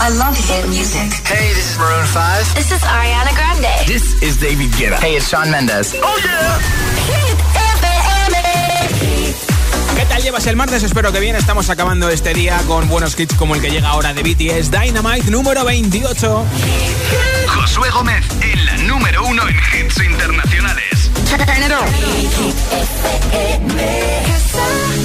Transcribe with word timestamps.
I 0.00 0.10
love 0.10 0.36
hit 0.36 0.68
music. 0.68 1.12
Hey, 1.26 1.52
this 1.54 1.72
is 1.72 1.78
Maroon 1.78 2.06
5. 2.06 2.54
This 2.54 2.70
is 2.70 2.80
Ariana 2.82 3.34
Grande. 3.34 3.86
This 3.86 4.22
is 4.22 4.36
David 4.38 4.70
Guetta. 4.72 4.98
Hey, 5.00 5.16
it's 5.16 5.28
Shawn 5.28 5.50
Mendes. 5.50 5.94
Oh, 6.00 6.20
yeah. 6.24 6.58
Hit 7.10 7.38
FM. 7.76 8.36
¿Qué 9.96 10.06
tal 10.06 10.22
llevas 10.22 10.46
el 10.46 10.56
martes? 10.56 10.82
Espero 10.84 11.12
que 11.12 11.20
bien. 11.20 11.36
Estamos 11.36 11.68
acabando 11.68 12.08
este 12.10 12.32
día 12.32 12.58
con 12.66 12.88
buenos 12.88 13.18
hits 13.18 13.34
como 13.34 13.54
el 13.56 13.60
que 13.60 13.70
llega 13.70 13.88
ahora 13.88 14.14
de 14.14 14.22
BTS 14.22 14.70
Dynamite 14.70 15.30
número 15.30 15.64
28. 15.64 16.44
Josué 17.48 17.90
Gómez 17.90 18.24
en 18.40 18.66
la 18.66 18.76
número 18.78 19.24
uno 19.26 19.42
en 19.48 19.56
hits 19.56 20.00
internacionales. 20.00 20.98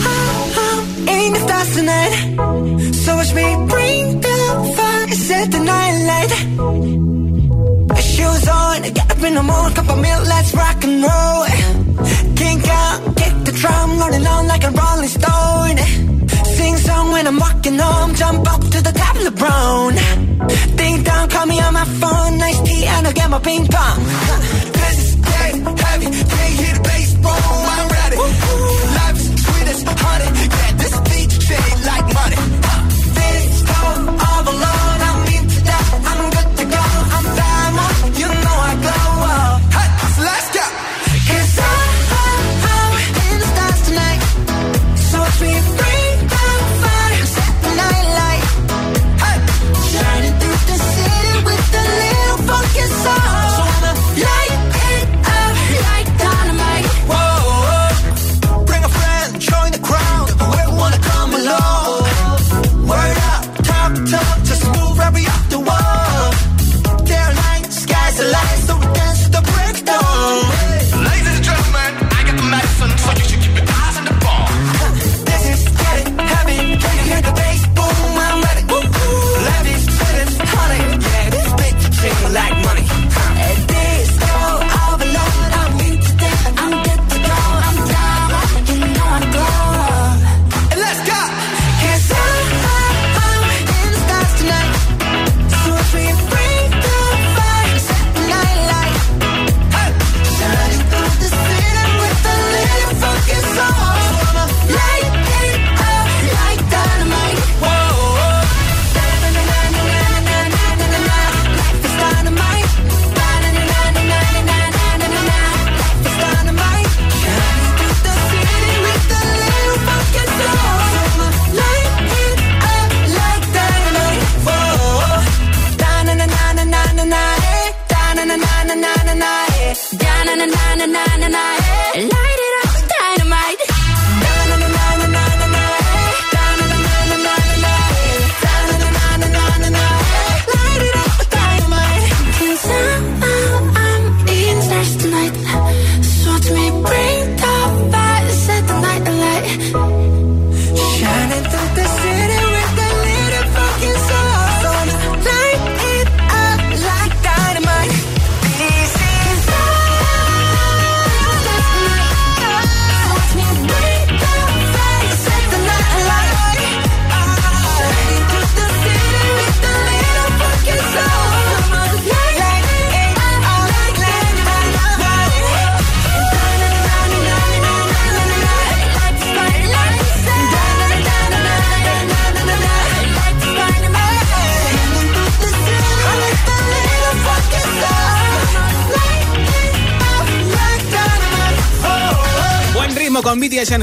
in 0.06 0.13
the 1.34 1.40
stars 1.46 1.76
tonight. 1.76 2.14
So 3.04 3.16
watch 3.16 3.34
me 3.34 3.48
bring 3.72 4.22
the 4.22 4.38
fire, 4.76 5.08
set 5.28 5.52
the 5.52 5.60
night 5.60 5.96
light. 6.10 6.32
Shoes 8.14 8.48
on, 8.48 8.82
get 8.98 9.12
up 9.12 9.24
in 9.24 9.34
the 9.36 9.44
mood, 9.44 9.76
cup 9.76 9.90
of 9.90 10.00
milk, 10.00 10.24
let's 10.34 10.54
rock 10.54 10.84
and 10.84 11.04
roll. 11.04 11.46
Kink 12.36 12.68
out, 12.68 13.00
kick 13.20 13.36
the 13.48 13.52
drum, 13.62 14.00
rolling 14.00 14.28
on 14.28 14.48
like 14.48 14.64
a 14.64 14.72
rolling 14.72 15.12
stone. 15.18 15.78
Sing 16.58 16.78
song 16.78 17.12
when 17.12 17.28
I'm 17.28 17.40
walking 17.40 17.78
home, 17.80 18.16
jump 18.16 18.48
up 18.54 18.62
to 18.62 18.82
the 18.88 18.94
top 19.02 19.16
of 19.16 19.24
the 19.24 19.32
brown. 19.32 19.94
Ding 20.78 21.04
dong, 21.04 21.30
call 21.30 21.46
me 21.46 21.60
on 21.60 21.74
my 21.74 21.86
phone, 21.86 22.38
nice 22.38 22.60
tea, 22.62 22.86
and 22.86 23.08
I'll 23.08 23.14
get 23.14 23.30
my 23.30 23.40
ping 23.40 23.68
pong. 23.68 24.00
This 24.80 24.98
is 25.06 25.16
getting 25.16 25.78
heavy, 25.78 26.06
can't 26.06 26.54
hear 26.60 26.74
the 26.78 26.82
bass, 26.84 27.14
boom, 27.24 27.68
I'm 27.76 27.88
ready. 27.98 28.18
Life 28.98 29.18
is 29.18 29.28
sweet 29.44 29.68
as 29.74 29.84
honey, 29.84 30.30
yeah, 30.58 30.73
shade 31.54 31.86
like 31.86 32.08
money. 32.14 32.42
This 33.18 33.64
time 33.64 34.33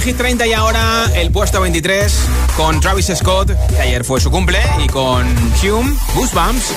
en 0.01 0.07
Hit 0.07 0.17
30 0.17 0.47
y 0.47 0.53
ahora 0.53 1.11
el 1.15 1.31
puesto 1.31 1.61
23 1.61 2.27
con 2.57 2.81
Travis 2.81 3.11
Scott, 3.15 3.51
que 3.69 3.81
ayer 3.81 4.05
fue 4.05 4.21
su 4.21 4.31
cumple, 4.31 4.61
y 4.83 4.87
con 4.87 5.27
Hume, 5.63 5.97
Goosebumps. 6.15 6.75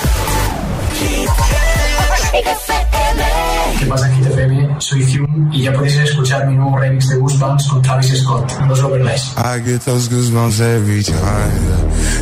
¿Qué 3.79 3.85
pasa, 3.85 4.09
Hit 4.09 4.25
FM? 4.25 4.75
Soy 4.79 5.03
Hume 5.03 5.55
y 5.55 5.61
ya 5.63 5.71
podéis 5.73 5.97
escuchar 5.97 6.47
mi 6.47 6.55
nuevo 6.55 6.77
remix 6.79 7.07
de 7.09 7.17
Goosebumps 7.17 7.67
con 7.67 7.81
Travis 7.83 8.07
Scott. 8.21 8.51
No 8.65 8.73
os 8.73 8.81
lo 8.81 8.89
perdáis. 8.89 9.33
I 9.37 9.59
get 9.63 9.81
those 9.81 10.09
goosebumps 10.09 10.59
every 10.59 11.03
time 11.03 11.61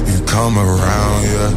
you 0.07 0.19
come 0.25 0.59
around. 0.59 1.23
Yeah, 1.23 1.51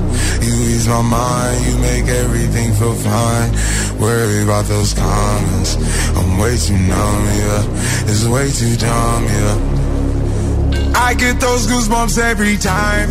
you 0.46 0.54
ease 0.70 0.86
my 0.86 1.02
mind, 1.02 1.66
you 1.66 1.78
make 1.78 2.06
everything 2.08 2.72
feel 2.74 2.94
fine. 2.94 3.50
Worry 3.98 4.42
about 4.44 4.66
those 4.66 4.94
comments, 4.94 5.76
I'm 6.16 6.38
way 6.38 6.56
too 6.56 6.74
numb. 6.78 7.26
Yeah, 7.34 8.06
it's 8.06 8.24
way 8.24 8.52
too 8.52 8.76
dumb. 8.76 9.24
Yeah, 9.24 10.94
I 10.94 11.14
get 11.14 11.40
those 11.40 11.66
goosebumps 11.66 12.18
every 12.18 12.56
time. 12.56 13.10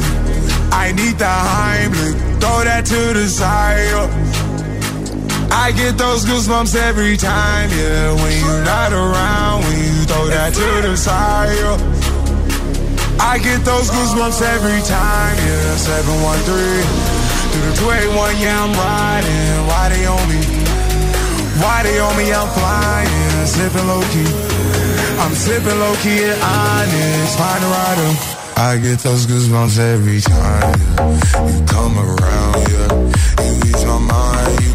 I 0.71 0.93
need 0.93 1.17
the 1.19 1.25
Heimlich, 1.25 2.39
throw 2.39 2.63
that 2.63 2.85
to 2.85 3.13
the 3.13 3.27
side. 3.27 3.91
yeah. 3.91 4.32
I 5.53 5.71
get 5.71 5.97
those 5.97 6.25
goosebumps 6.25 6.75
every 6.75 7.15
time, 7.15 7.69
yeah. 7.69 8.11
When 8.13 8.33
you're 8.41 8.65
not 8.65 8.91
around, 8.91 9.63
when 9.63 9.77
you 9.77 10.03
throw 10.09 10.25
that 10.27 10.53
to 10.53 10.67
the 10.81 10.97
side. 10.97 11.53
yeah. 11.53 11.77
I 13.21 13.37
get 13.37 13.63
those 13.63 13.89
goosebumps 13.89 14.41
every 14.41 14.81
time, 14.81 15.35
yeah. 15.37 15.77
713 15.77 17.23
through 17.53 17.69
the 17.69 17.73
281, 17.85 18.41
yeah, 18.41 18.65
I'm 18.65 18.73
riding. 18.73 19.67
Why 19.69 19.83
they 19.93 20.05
on 20.09 20.25
me? 20.25 20.41
Why 21.61 21.83
they 21.85 21.99
on 22.01 22.17
me? 22.17 22.33
I'm 22.33 22.49
flying, 22.49 23.45
sipping 23.45 23.87
low 23.87 24.01
key. 24.09 24.31
I'm 25.21 25.33
sipping 25.37 25.77
low 25.79 25.93
key 26.01 26.33
and 26.33 26.41
honest, 26.41 27.37
find 27.37 27.61
a 27.63 27.69
rider. 27.69 28.09
I 28.57 28.77
get 28.81 28.99
those 28.99 29.25
goosebumps 29.25 29.77
every 29.77 30.21
time 30.21 30.73
yeah. 30.97 31.45
you 31.45 31.65
come 31.69 31.95
around, 31.97 32.57
yeah. 32.73 32.89
You 33.45 33.53
ease 33.69 33.85
my 33.85 33.99
mind, 34.01 34.61
you 34.65 34.72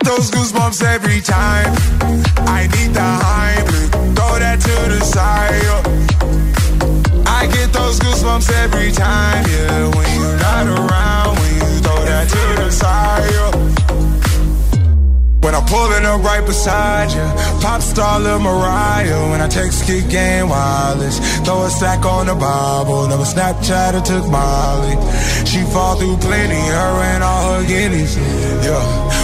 get 0.00 0.16
those 0.16 0.30
goosebumps 0.30 0.82
every 0.82 1.20
time. 1.20 1.72
I 2.46 2.62
need 2.74 2.94
the 2.94 3.00
hype, 3.00 3.66
throw 4.16 4.38
that 4.38 4.60
to 4.60 4.76
the 4.94 5.00
side. 5.00 5.52
I 7.26 7.46
get 7.46 7.72
those 7.72 7.98
goosebumps 7.98 8.50
every 8.64 8.92
time, 8.92 9.44
yeah. 9.48 9.88
When 9.94 10.08
you're 10.20 10.38
not 10.38 10.66
around, 10.66 11.38
when 11.38 11.54
you 11.54 11.80
throw 11.84 12.04
that 12.04 12.28
to 12.28 12.62
the 12.62 12.70
side. 12.70 13.10
When 15.42 15.54
I'm 15.54 15.64
pulling 15.66 16.04
up 16.04 16.22
right 16.22 16.44
beside 16.46 17.10
you, 17.10 17.26
pop 17.60 17.80
star 17.80 18.20
Lil 18.20 18.38
Mariah. 18.40 19.30
When 19.30 19.40
I 19.40 19.48
text 19.48 19.86
Kid 19.86 20.08
Game 20.10 20.48
Wireless, 20.48 21.18
throw 21.40 21.64
a 21.64 21.70
stack 21.70 22.04
on 22.04 22.26
the 22.26 22.34
Bible. 22.34 23.08
Never 23.08 23.24
Snapchat 23.24 23.94
or 23.94 24.04
took 24.04 24.30
Molly. 24.30 24.94
She 25.46 25.62
fall 25.72 25.96
through 25.96 26.18
plenty, 26.18 26.54
her 26.54 27.02
and 27.12 27.22
all 27.22 27.54
her 27.54 27.66
guineas. 27.66 28.16
Yeah 28.16 29.19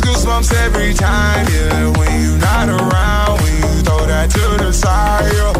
goosebumps 0.00 0.52
every 0.64 0.94
time, 0.94 1.46
yeah. 1.52 1.98
When 1.98 2.22
you're 2.22 2.38
not 2.38 2.68
around, 2.68 3.40
when 3.42 3.54
you 3.56 3.82
throw 3.82 4.06
that 4.06 4.30
to 4.30 4.64
the 4.64 4.72
side. 4.72 5.32
yeah. 5.34 5.52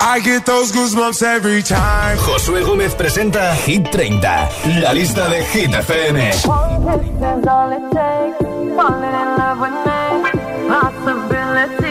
I 0.00 0.20
get 0.20 0.46
those 0.46 0.72
goosebumps 0.72 1.22
every 1.22 1.62
time. 1.62 2.16
Josué 2.18 2.62
Gómez 2.62 2.94
presenta 2.94 3.54
Hit 3.54 3.90
30, 3.90 4.80
la 4.82 4.92
lista 4.92 5.28
de 5.28 5.42
Hit 5.44 5.72
FM. 5.74 6.16
One 6.46 6.84
kiss 6.86 7.06
is 7.16 7.46
all 7.46 7.72
it 7.72 7.90
takes. 7.92 8.38
Falling 8.76 9.14
in 9.14 9.36
love 9.36 9.60
with 9.60 9.76
me. 9.84 10.30
Possibilities. 10.68 11.85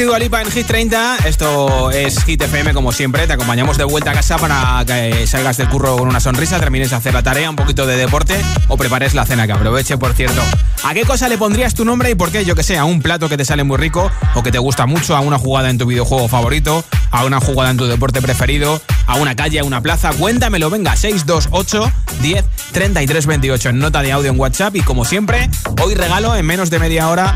Y 0.00 0.04
Dualipa 0.04 0.40
en 0.40 0.50
Hit 0.50 0.66
30. 0.66 1.18
Esto 1.26 1.90
es 1.90 2.22
Hit 2.24 2.40
FM 2.40 2.72
como 2.72 2.92
siempre. 2.92 3.26
Te 3.26 3.34
acompañamos 3.34 3.76
de 3.76 3.84
vuelta 3.84 4.12
a 4.12 4.14
casa 4.14 4.38
para 4.38 4.82
que 4.86 5.26
salgas 5.26 5.56
del 5.58 5.68
curro 5.68 5.98
con 5.98 6.08
una 6.08 6.20
sonrisa, 6.20 6.58
termines 6.58 6.90
de 6.90 6.96
hacer 6.96 7.12
la 7.12 7.22
tarea, 7.22 7.50
un 7.50 7.56
poquito 7.56 7.86
de 7.86 7.96
deporte 7.96 8.40
o 8.68 8.76
prepares 8.76 9.14
la 9.14 9.26
cena 9.26 9.46
que 9.46 9.52
aproveche, 9.52 9.98
por 9.98 10.14
cierto. 10.14 10.42
¿A 10.84 10.94
qué 10.94 11.04
cosa 11.04 11.28
le 11.28 11.36
pondrías 11.36 11.74
tu 11.74 11.84
nombre 11.84 12.10
y 12.10 12.14
por 12.14 12.30
qué? 12.30 12.44
Yo 12.44 12.54
que 12.54 12.62
sé, 12.62 12.78
a 12.78 12.84
un 12.84 13.02
plato 13.02 13.28
que 13.28 13.36
te 13.36 13.44
sale 13.44 13.64
muy 13.64 13.76
rico 13.76 14.10
o 14.34 14.42
que 14.42 14.50
te 14.50 14.58
gusta 14.58 14.86
mucho, 14.86 15.16
a 15.16 15.20
una 15.20 15.38
jugada 15.38 15.68
en 15.70 15.76
tu 15.76 15.86
videojuego 15.86 16.28
favorito, 16.28 16.84
a 17.10 17.24
una 17.24 17.40
jugada 17.40 17.70
en 17.70 17.76
tu 17.76 17.86
deporte 17.86 18.22
preferido, 18.22 18.80
a 19.06 19.16
una 19.16 19.36
calle, 19.36 19.58
a 19.58 19.64
una 19.64 19.82
plaza. 19.82 20.12
Cuéntamelo, 20.12 20.70
venga, 20.70 20.96
628 20.96 21.92
10 22.22 22.44
33 22.72 23.26
28 23.26 23.68
en 23.70 23.78
nota 23.78 24.02
de 24.02 24.12
audio 24.12 24.30
en 24.30 24.38
WhatsApp 24.38 24.76
y 24.76 24.80
como 24.80 25.04
siempre, 25.04 25.50
hoy 25.82 25.94
regalo 25.94 26.34
en 26.36 26.46
menos 26.46 26.70
de 26.70 26.78
media 26.78 27.08
hora 27.08 27.34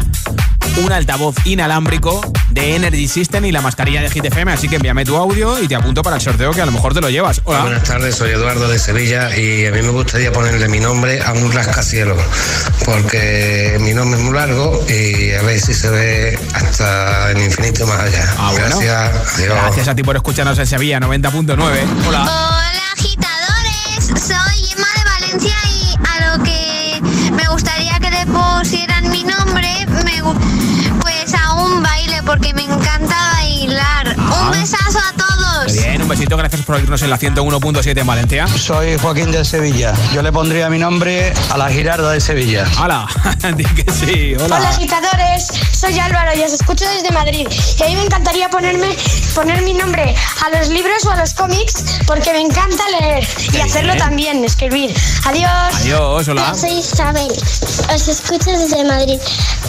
un 0.83 0.93
altavoz 0.93 1.37
inalámbrico 1.45 2.21
de 2.55 2.77
Energy 2.77 3.09
System 3.09 3.45
y 3.47 3.53
la 3.53 3.61
mascarilla 3.61 4.01
de 4.01 4.09
GTFM, 4.09 4.53
así 4.53 4.69
que 4.69 4.77
envíame 4.77 5.05
tu 5.05 5.17
audio 5.17 5.61
y 5.61 5.67
te 5.67 5.75
apunto 5.75 6.03
para 6.03 6.17
el 6.17 6.23
sorteo 6.23 6.53
que 6.53 6.63
a 6.63 6.67
lo 6.67 6.73
mejor 6.73 6.95
te 6.95 7.01
lo 7.01 7.11
llevas. 7.11 7.41
Hola. 7.45 7.63
Buenas 7.63 7.83
tardes, 7.83 8.15
soy 8.15 8.31
Eduardo 8.31 8.69
de 8.69 8.79
Sevilla 8.79 9.37
y 9.37 9.67
a 9.67 9.73
mí 9.73 9.83
me 9.83 9.89
gustaría 9.91 10.33
ponerle 10.33 10.69
mi 10.69 10.79
nombre 10.79 11.21
a 11.23 11.33
un 11.33 11.51
rascacielos 11.53 12.17
porque 12.85 13.77
mi 13.81 13.93
nombre 13.93 14.19
es 14.21 14.25
muy 14.25 14.35
largo 14.35 14.85
y 14.89 15.33
a 15.33 15.43
ver 15.43 15.61
si 15.61 15.75
se 15.75 15.91
ve 15.91 16.39
hasta 16.55 17.31
el 17.33 17.43
infinito 17.43 17.87
más 17.87 18.01
allá. 18.01 18.35
Ah, 18.39 18.51
bueno. 18.53 18.79
Gracias, 18.81 19.35
adiós. 19.39 19.55
Gracias 19.63 19.89
a 19.89 19.95
ti 19.95 20.03
por 20.05 20.17
escucharnos 20.17 20.59
en 20.59 20.67
Sevilla 20.67 21.01
90.9. 21.01 21.57
Hola. 22.07 22.23
Hola 22.23 22.83
agitadores, 22.97 24.23
soy 24.23 24.71
Emma 24.73 24.87
de 24.97 25.05
Valencia 25.27 25.57
y 25.69 25.95
a 26.07 26.37
lo 26.37 26.45
que 26.45 27.01
me 27.33 27.49
gustaría 27.49 27.99
que 27.99 28.11
le 28.11 28.27
pusieran 28.27 29.11
mi 29.11 29.25
nombre, 29.25 29.69
me, 30.05 30.23
gu- 30.23 30.84
porque 32.25 32.55
me 32.55 32.63
encanta 32.65 33.17
bailar. 33.35 34.15
Ah. 34.19 34.45
Un 34.45 34.51
besazo 34.53 34.99
bien, 35.75 36.03
un 36.03 36.09
besito, 36.09 36.37
gracias 36.37 36.63
por 36.63 36.77
oírnos 36.77 37.03
en 37.03 37.11
la 37.11 37.19
101.7 37.19 37.99
en 37.99 38.07
Valencia. 38.07 38.47
Soy 38.47 38.97
Joaquín 38.99 39.33
de 39.33 39.45
Sevilla. 39.45 39.93
Yo 40.13 40.23
le 40.23 40.31
pondría 40.31 40.71
mi 40.71 40.79
nombre 40.79 41.33
a 41.51 41.59
la 41.59 41.69
Girarda 41.69 42.13
de 42.13 42.21
Sevilla. 42.21 42.65
Hola, 42.81 43.07
di 43.57 43.65
que 43.65 43.91
sí, 43.91 44.35
hola. 44.37 44.57
Hola 44.57 44.69
agitadores, 44.69 45.49
soy 45.73 45.99
Álvaro 45.99 46.31
y 46.37 46.43
os 46.43 46.53
escucho 46.53 46.85
desde 46.89 47.11
Madrid. 47.11 47.49
Y 47.79 47.83
a 47.83 47.87
mí 47.87 47.97
me 47.97 48.03
encantaría 48.05 48.49
ponerme, 48.51 48.95
poner 49.35 49.63
mi 49.63 49.75
nombre 49.75 50.15
a 50.45 50.57
los 50.57 50.69
libros 50.69 51.05
o 51.07 51.11
a 51.11 51.17
los 51.17 51.35
cómics 51.35 51.85
porque 52.07 52.33
me 52.33 52.41
encanta 52.41 52.85
leer 53.01 53.27
y 53.53 53.61
hacerlo 53.61 53.97
también, 53.97 54.45
escribir. 54.45 54.95
Adiós. 55.25 55.75
Adiós, 55.81 56.29
hola. 56.29 56.55
Soy 56.55 56.79
Isabel, 56.79 57.33
os 57.93 58.09
escucho 58.09 58.51
desde 58.51 58.85
Madrid. 58.85 59.19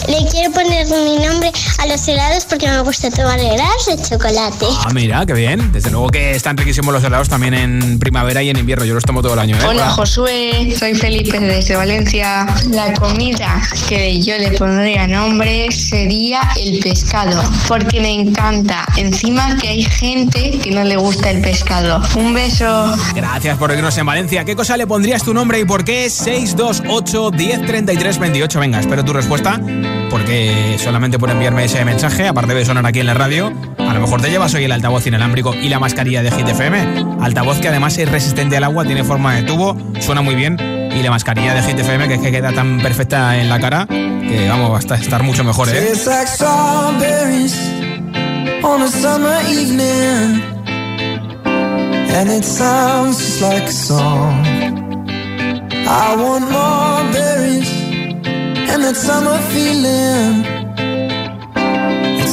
Le 0.08 0.30
quiero 0.30 0.52
poner 0.52 0.88
mi 0.88 1.18
nombre 1.26 1.52
a 1.80 1.88
los 1.88 2.08
helados 2.08 2.46
porque 2.46 2.68
me 2.68 2.80
gusta 2.82 3.10
tomar 3.10 3.40
helados 3.40 3.86
de 3.88 4.02
chocolate. 4.02 4.68
Ah, 4.86 4.92
mira, 4.94 5.26
qué 5.26 5.34
bien. 5.34 5.72
Desde 5.72 5.95
luego 5.96 6.10
que 6.10 6.32
están 6.32 6.58
riquísimos 6.58 6.94
los 6.94 7.02
helados 7.06 7.30
también 7.30 7.54
en 7.54 8.00
primavera 8.00 8.44
y 8.44 8.50
en 8.50 8.58
invierno. 8.58 8.84
Yo 8.84 8.94
los 8.94 9.04
tomo 9.04 9.22
todo 9.22 9.34
el 9.34 9.40
año, 9.40 9.56
¿eh? 9.56 9.66
Hola 9.66 9.90
Josué, 9.92 10.76
soy 10.78 10.94
Felipe 10.94 11.40
desde 11.40 11.78
Valencia. 11.78 12.46
La 12.70 12.94
comida 12.96 13.62
que 13.88 14.22
yo 14.22 14.38
le 14.38 14.52
pondría 14.52 15.08
nombre 15.08 15.72
sería 15.72 16.42
el 16.60 16.80
pescado, 16.80 17.42
porque 17.70 18.02
me 18.02 18.12
encanta. 18.12 18.86
Encima 18.98 19.56
que 19.56 19.70
hay 19.70 19.84
gente 19.84 20.60
que 20.62 20.72
no 20.72 20.84
le 20.84 20.98
gusta 20.98 21.32
el 21.32 21.42
pescado. 21.42 22.02
Un 22.18 22.34
beso. 22.34 22.94
Gracias 23.16 23.58
por 23.58 23.72
oírnos 23.72 23.98
en 23.98 24.06
Valencia. 24.06 24.44
¿Qué 24.44 24.54
cosa 24.54 24.76
le 24.76 24.88
pondrías 24.88 25.24
tu 25.24 25.34
nombre 25.34 25.62
y 25.62 25.66
por 25.66 25.86
qué? 25.86 26.10
628 26.10 27.32
1033 27.32 28.20
28. 28.20 28.60
Venga, 28.60 28.82
espero 28.82 29.06
tu 29.06 29.14
respuesta. 29.14 29.62
Porque 30.10 30.78
solamente 30.78 31.18
por 31.18 31.30
enviarme 31.30 31.64
ese 31.66 31.84
mensaje, 31.86 32.28
aparte 32.28 32.54
de 32.54 32.66
sonar 32.66 32.86
aquí 32.86 33.00
en 33.00 33.08
la 33.08 33.14
radio, 33.14 33.54
lo 33.96 34.02
mejor 34.02 34.22
te 34.22 34.30
llevas 34.30 34.54
hoy 34.54 34.66
el 34.66 34.72
altavoz 34.72 35.08
inalámbrico 35.08 35.56
y 35.56 35.70
la 35.70 35.80
mascarilla 35.80 36.22
de 36.22 36.30
Hit 36.30 36.48
FM. 36.48 37.18
Altavoz 37.22 37.60
que 37.60 37.70
además 37.70 37.98
es 37.98 38.10
resistente 38.12 38.58
al 38.58 38.66
agua, 38.66 38.84
tiene 38.84 39.04
forma 39.04 39.36
de 39.36 39.44
tubo, 39.44 39.78
suena 40.00 40.22
muy 40.22 40.36
bien. 40.36 40.58
Y 40.94 41.02
la 41.02 41.12
mascarilla 41.12 41.54
de 41.54 41.64
Hit 41.64 41.80
FM 41.80 42.08
que 42.10 42.16
es 42.16 42.22
que 42.22 42.32
queda 42.32 42.52
tan 42.52 42.82
perfecta 42.82 43.38
en 43.38 43.48
la 43.48 43.60
cara 43.60 43.88
que 43.88 44.48
vamos 44.50 44.86
a 44.92 44.96
estar 44.96 45.24
mucho 45.24 45.44
mejor, 45.44 45.70
¿eh? 45.70 45.94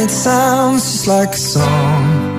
it 0.00 0.10
sounds 0.10 0.82
just 0.82 1.06
like 1.06 1.34
a 1.34 1.36
song. 1.36 2.29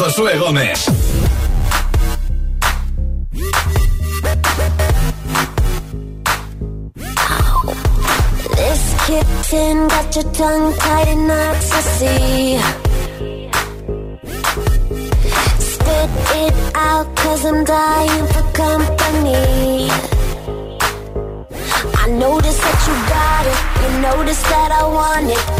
Josué 0.00 0.38
Gómez. 0.38 0.86
This 8.56 8.82
kitten 9.06 9.88
got 9.88 10.16
your 10.16 10.32
tongue 10.32 10.74
tied 10.78 11.08
in 11.08 11.30
ecstasy. 11.30 12.58
Spit 15.58 16.10
it 16.42 16.54
out, 16.74 17.14
cause 17.16 17.44
I'm 17.44 17.64
dying 17.64 18.26
for 18.32 18.44
company. 18.52 19.90
I 21.94 22.10
notice 22.10 22.58
that 22.58 22.78
you 22.86 22.94
got 23.14 23.44
it. 23.52 23.60
You 23.82 24.00
notice 24.00 24.42
that 24.44 24.72
I 24.72 24.86
want 24.86 25.30
it. 25.30 25.59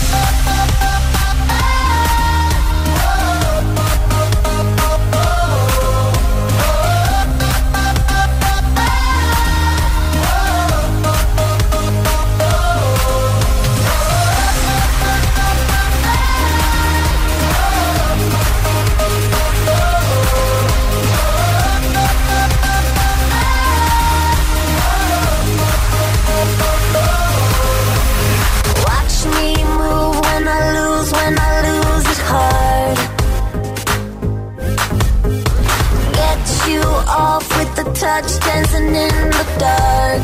touch, 37.93 38.39
dancing 38.39 38.87
in 38.87 39.29
the 39.37 39.45
dark. 39.59 40.23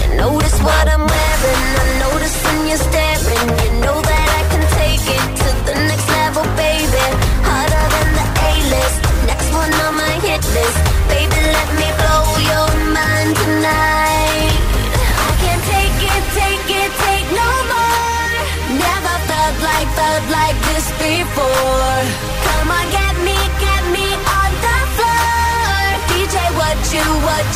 You 0.00 0.16
notice 0.16 0.58
what 0.62 0.88
I'm 0.88 0.97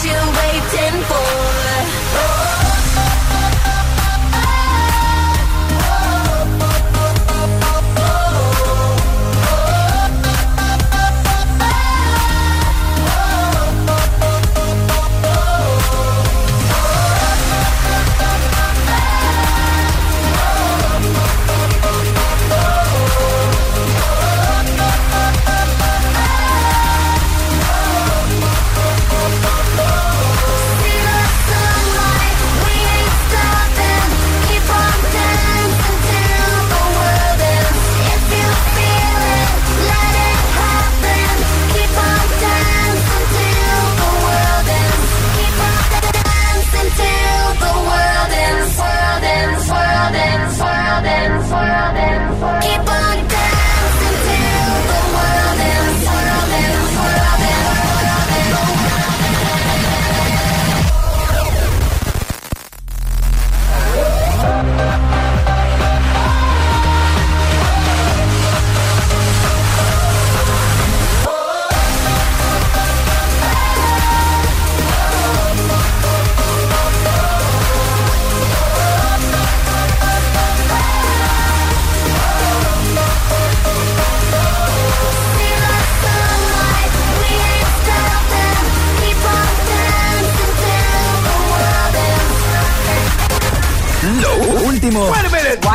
you 0.05 0.11
waiting 0.11 1.03
for? 1.05 1.22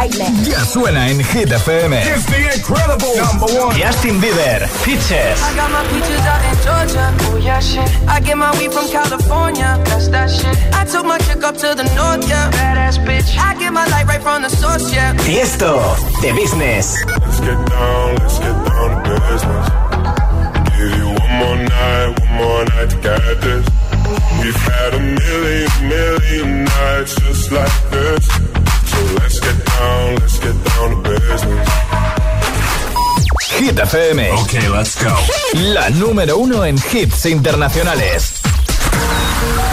Ya 0.05 0.63
suena 0.65 1.09
en 1.09 1.19
Hit 1.23 1.51
FM. 1.51 1.93
Justin 3.75 4.21
Bieber, 4.21 4.67
Peaches. 4.83 5.41
I 5.41 5.55
got 5.55 5.71
my 5.71 5.83
peaches 5.89 6.21
out 6.25 6.43
in 6.45 6.55
Georgia. 6.63 7.13
Oh 7.31 7.37
yeah, 7.37 7.59
shit. 7.59 7.89
I 8.07 8.19
get 8.19 8.37
my 8.37 8.51
weed 8.59 8.71
from 8.71 8.87
California. 8.89 9.81
That's 9.85 10.07
that 10.09 10.29
shit. 10.29 10.55
I 10.73 10.85
took 10.85 11.05
my 11.05 11.17
chick 11.19 11.43
up 11.43 11.55
to 11.57 11.73
the 11.73 11.83
north, 11.95 12.29
yeah. 12.29 12.51
Badass 12.51 12.99
bitch. 13.05 13.37
I 13.37 13.57
get 13.57 13.73
my 13.73 13.87
light 13.87 14.05
right 14.07 14.21
from 14.21 14.43
the 14.43 14.49
source, 14.49 14.93
yeah. 14.93 15.13
Tiesto, 15.15 15.79
The 16.21 16.31
Business. 16.33 17.03
Let's 17.07 17.39
get 17.39 17.57
down, 17.69 18.15
let's 18.17 18.39
get 18.39 18.53
down 18.53 19.03
to 19.03 19.13
business. 19.29 19.67
Give 20.77 20.93
you 20.99 21.07
one 21.09 21.33
more 21.41 21.57
night, 21.57 22.19
one 22.19 22.33
more 22.37 22.65
night 22.65 22.89
to 22.91 22.97
get 23.01 23.41
this. 23.41 23.65
We've 24.41 24.55
had 24.55 24.93
a 24.93 24.99
million, 24.99 25.69
million 25.89 26.63
nights 26.65 27.15
just 27.15 27.51
like 27.51 27.89
this. 27.89 28.46
Let's 29.19 29.39
get 29.39 29.65
down, 29.65 30.15
let's 30.15 30.39
get 30.39 30.55
down 30.65 30.89
to 30.89 31.09
business. 31.09 31.69
Hit 33.59 33.75
FM. 33.75 34.19
Ok, 34.39 34.53
let's 34.69 34.95
go. 35.03 35.13
La 35.73 35.89
número 35.89 36.37
uno 36.37 36.63
en 36.63 36.77
hits 36.77 37.25
internacionales. 37.25 38.41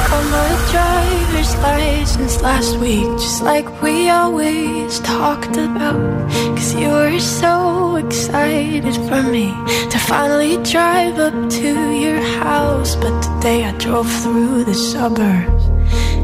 Got 0.09 0.25
my 0.31 0.51
driver's 0.71 1.55
license 1.57 2.41
last 2.43 2.77
week, 2.79 3.07
just 3.19 3.43
like 3.43 3.67
we 3.83 4.11
always 4.11 5.01
talked 5.01 5.57
about. 5.57 6.31
Cause 6.57 6.75
you 6.75 6.89
were 6.89 7.19
so 7.21 7.97
excited 7.97 8.95
for 9.09 9.23
me 9.23 9.53
to 9.91 9.99
finally 9.99 10.57
drive 10.63 11.19
up 11.19 11.51
to 11.51 11.93
your 11.93 12.21
house. 12.43 12.97
But 12.97 13.21
today 13.23 13.65
I 13.65 13.73
drove 13.79 14.11
through 14.23 14.65
the 14.65 14.75
suburbs, 14.75 15.65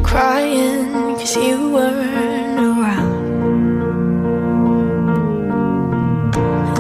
crying 0.03 0.93
cause 1.17 1.37
you 1.37 1.71
weren't 1.73 2.39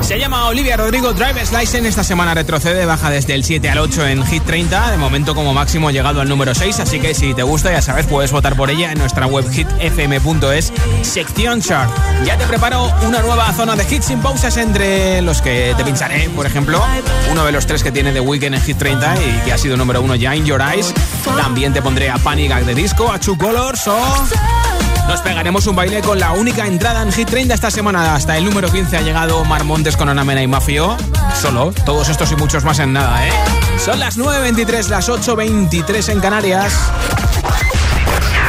Se 0.00 0.18
llama 0.18 0.46
Olivia 0.46 0.78
Rodrigo 0.78 1.12
Driver's 1.12 1.52
License. 1.52 1.86
Esta 1.86 2.02
semana 2.02 2.32
retrocede, 2.32 2.86
baja 2.86 3.10
desde 3.10 3.34
el 3.34 3.44
7 3.44 3.68
al 3.68 3.78
8 3.78 4.06
en 4.06 4.24
Hit 4.24 4.42
30. 4.44 4.92
De 4.92 4.96
momento, 4.96 5.34
como 5.34 5.52
máximo, 5.52 5.90
llegado 5.90 6.22
al 6.22 6.30
número 6.30 6.54
6. 6.54 6.80
Así 6.80 6.98
que 6.98 7.14
si 7.14 7.34
te 7.34 7.42
gusta, 7.42 7.70
ya 7.70 7.82
sabes, 7.82 8.06
puedes 8.06 8.32
votar 8.32 8.56
por 8.56 8.70
ella 8.70 8.90
en 8.90 8.98
nuestra 8.98 9.26
web 9.26 9.44
hitfm.es, 9.50 10.72
sección 11.02 11.60
chart. 11.60 11.90
Ya 12.24 12.38
te 12.38 12.46
preparo 12.46 12.90
una 13.06 13.20
nueva 13.20 13.52
zona 13.52 13.76
de 13.76 13.84
hits 13.84 14.06
sin 14.06 14.20
pausas 14.20 14.56
entre 14.56 15.20
los 15.20 15.42
que 15.42 15.74
te 15.76 15.84
pincharé. 15.84 16.30
Por 16.30 16.46
ejemplo, 16.46 16.82
uno 17.30 17.44
de 17.44 17.52
los 17.52 17.66
tres 17.66 17.82
que 17.82 17.92
tiene 17.92 18.12
The 18.12 18.20
Weeknd 18.20 18.54
en 18.54 18.62
Hit 18.62 18.78
30 18.78 19.14
y 19.16 19.44
que 19.44 19.52
ha 19.52 19.58
sido 19.58 19.76
número 19.76 20.00
uno 20.00 20.14
ya, 20.14 20.34
In 20.34 20.46
Your 20.46 20.62
Eyes. 20.62 20.94
También 21.36 21.74
te 21.74 21.82
pondré 21.82 22.08
a 22.08 22.16
Panic 22.16 22.52
at 22.52 22.62
the 22.62 22.74
Disco, 22.74 23.12
a 23.12 23.18
True 23.18 23.36
Colors 23.36 23.86
o. 23.88 24.65
Nos 25.08 25.20
pegaremos 25.20 25.66
un 25.66 25.76
baile 25.76 26.02
con 26.02 26.18
la 26.18 26.32
única 26.32 26.66
entrada 26.66 27.02
en 27.02 27.12
Hit 27.12 27.28
30 27.28 27.54
esta 27.54 27.70
semana. 27.70 28.14
Hasta 28.14 28.36
el 28.36 28.44
número 28.44 28.70
15 28.70 28.96
ha 28.96 29.02
llegado 29.02 29.44
Mar 29.44 29.64
Montes 29.64 29.96
con 29.96 30.08
Ana 30.08 30.24
Mena 30.24 30.42
y 30.42 30.48
Mafio. 30.48 30.96
Solo, 31.40 31.72
todos 31.84 32.08
estos 32.08 32.32
y 32.32 32.36
muchos 32.36 32.64
más 32.64 32.78
en 32.80 32.92
nada, 32.92 33.26
¿eh? 33.26 33.32
Son 33.78 34.00
las 34.00 34.18
9.23, 34.18 34.88
las 34.88 35.08
8.23 35.08 36.12
en 36.12 36.20
Canarias. 36.20 36.74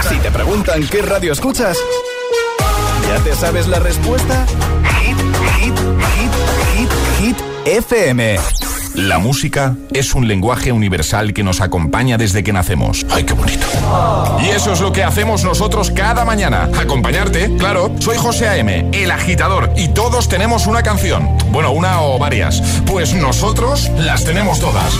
Si 0.09 0.15
te 0.17 0.31
preguntan 0.31 0.87
qué 0.87 1.01
radio 1.01 1.33
escuchas, 1.33 1.77
¿ya 3.07 3.23
te 3.23 3.35
sabes 3.35 3.67
la 3.67 3.79
respuesta? 3.79 4.45
Hit, 5.01 5.17
hit, 5.59 5.77
hit, 6.15 6.31
hit, 6.73 6.89
hit, 7.19 7.37
FM. 7.65 8.39
La 8.95 9.19
música 9.19 9.75
es 9.93 10.15
un 10.15 10.27
lenguaje 10.27 10.71
universal 10.71 11.33
que 11.33 11.43
nos 11.43 11.61
acompaña 11.61 12.17
desde 12.17 12.43
que 12.43 12.51
nacemos. 12.51 13.05
¡Ay, 13.11 13.25
qué 13.25 13.33
bonito! 13.33 13.66
Y 14.41 14.49
eso 14.49 14.73
es 14.73 14.79
lo 14.79 14.91
que 14.91 15.03
hacemos 15.03 15.43
nosotros 15.43 15.91
cada 15.91 16.25
mañana. 16.25 16.69
Acompañarte, 16.79 17.55
claro. 17.57 17.91
Soy 17.99 18.17
José 18.17 18.47
A.M., 18.47 18.89
el 18.93 19.11
agitador, 19.11 19.71
y 19.75 19.89
todos 19.89 20.29
tenemos 20.29 20.67
una 20.67 20.83
canción. 20.83 21.37
Bueno, 21.51 21.71
una 21.71 22.01
o 22.01 22.19
varias. 22.19 22.61
Pues 22.85 23.13
nosotros 23.13 23.89
las 23.97 24.23
tenemos 24.23 24.59
todas. 24.59 24.93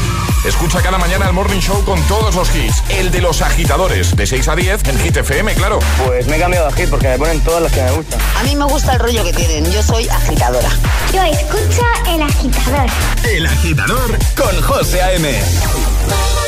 Escucha 0.45 0.81
cada 0.81 0.97
mañana 0.97 1.27
el 1.27 1.33
Morning 1.33 1.59
Show 1.59 1.83
con 1.83 2.01
todos 2.03 2.35
los 2.35 2.55
hits. 2.55 2.83
El 2.89 3.11
de 3.11 3.21
los 3.21 3.41
agitadores, 3.41 4.15
de 4.15 4.25
6 4.25 4.47
a 4.47 4.55
10 4.55 4.87
en 4.87 4.99
Hit 4.99 5.17
FM, 5.17 5.53
claro. 5.55 5.79
Pues 6.05 6.27
me 6.27 6.37
he 6.37 6.39
cambiado 6.39 6.67
de 6.67 6.73
hit 6.73 6.89
porque 6.89 7.07
me 7.09 7.17
ponen 7.17 7.41
todas 7.41 7.61
las 7.61 7.71
que 7.71 7.83
me 7.83 7.91
gustan. 7.91 8.19
A 8.39 8.43
mí 8.43 8.55
me 8.55 8.65
gusta 8.65 8.93
el 8.93 8.99
rollo 8.99 9.23
que 9.23 9.33
tienen. 9.33 9.69
Yo 9.71 9.83
soy 9.83 10.07
agitadora. 10.07 10.69
Yo 11.13 11.23
escucho 11.23 11.81
el 12.07 12.21
agitador. 12.21 12.89
El 13.29 13.45
agitador 13.45 14.17
con 14.35 14.61
José 14.61 15.01
A.M. 15.01 16.46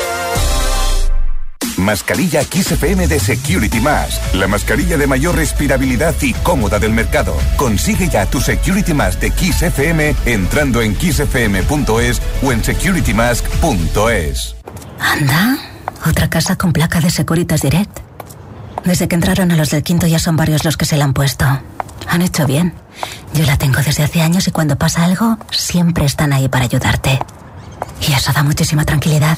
Mascarilla 1.79 2.43
Kiss 2.43 2.71
FM 2.71 3.07
de 3.07 3.19
Security 3.19 3.79
Mask. 3.79 4.21
La 4.35 4.47
mascarilla 4.47 4.97
de 4.97 5.07
mayor 5.07 5.35
respirabilidad 5.35 6.13
y 6.21 6.33
cómoda 6.33 6.79
del 6.79 6.93
mercado. 6.93 7.35
Consigue 7.57 8.09
ya 8.09 8.25
tu 8.25 8.41
Security 8.41 8.93
Mask 8.93 9.19
de 9.19 9.31
Kiss 9.31 9.61
FM 9.61 10.15
entrando 10.25 10.81
en 10.81 10.95
kissfm.es 10.95 12.21
o 12.43 12.51
en 12.51 12.63
securitymask.es. 12.63 14.55
Anda, 14.99 15.57
otra 16.05 16.29
casa 16.29 16.57
con 16.57 16.73
placa 16.73 16.99
de 16.99 17.09
Securitas 17.09 17.61
Direct. 17.61 17.99
Desde 18.83 19.07
que 19.07 19.15
entraron 19.15 19.51
a 19.51 19.55
los 19.55 19.71
del 19.71 19.83
quinto 19.83 20.07
ya 20.07 20.19
son 20.19 20.35
varios 20.35 20.65
los 20.65 20.77
que 20.77 20.85
se 20.85 20.97
la 20.97 21.05
han 21.05 21.13
puesto. 21.13 21.45
Han 22.07 22.21
hecho 22.21 22.45
bien. 22.45 22.73
Yo 23.33 23.45
la 23.45 23.57
tengo 23.57 23.79
desde 23.81 24.03
hace 24.03 24.21
años 24.21 24.47
y 24.47 24.51
cuando 24.51 24.77
pasa 24.77 25.03
algo, 25.03 25.37
siempre 25.51 26.05
están 26.05 26.33
ahí 26.33 26.47
para 26.47 26.65
ayudarte. 26.65 27.19
Y 28.07 28.13
eso 28.13 28.31
da 28.33 28.43
muchísima 28.43 28.85
tranquilidad. 28.85 29.37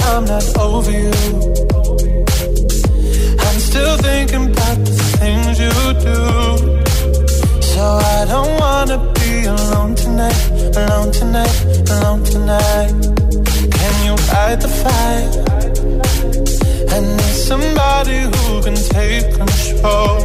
I'm 0.00 0.24
not 0.24 0.44
over 0.58 0.90
you. 0.90 1.12
I'm 3.44 3.58
still 3.68 3.96
thinking 3.98 4.50
about 4.52 4.78
the 4.86 4.96
things 5.18 5.58
you 5.64 5.74
do. 6.08 6.18
So 7.72 7.82
I 8.16 8.24
don't 8.32 8.52
wanna 8.60 8.98
be 9.14 9.44
alone 9.44 9.94
tonight, 9.94 10.40
alone 10.76 11.12
tonight, 11.12 11.56
alone 11.90 12.22
tonight. 12.24 12.92
Can 13.78 13.94
you 14.06 14.16
fight 14.28 14.58
the 14.64 14.72
fight? 14.82 15.32
I 16.94 17.00
need 17.00 17.36
somebody 17.50 18.18
who 18.32 18.62
can 18.62 18.76
take 18.96 19.26
control. 19.40 20.20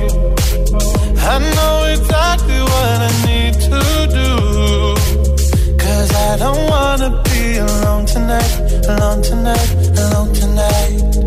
I 1.33 1.39
know 1.55 1.75
exactly 1.95 2.59
what 2.71 2.97
I 3.07 3.11
need 3.25 3.53
to 3.69 4.07
do 4.19 4.36
Cause 6.07 6.15
I 6.15 6.37
don't 6.37 6.69
wanna 6.69 7.21
be 7.23 7.57
alone 7.57 8.05
tonight, 8.05 8.85
alone 8.87 9.21
tonight, 9.21 9.73
alone 9.97 10.33
tonight. 10.33 11.26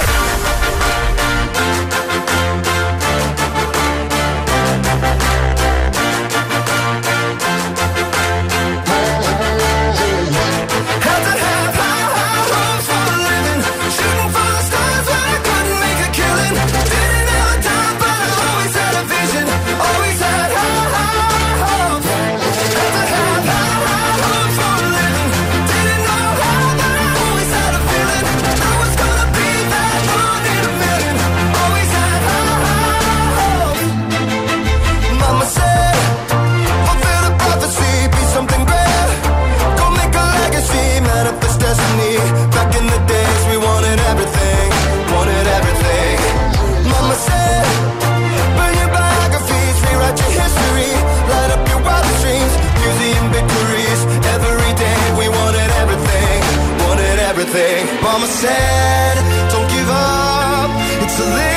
El, 61.21 61.50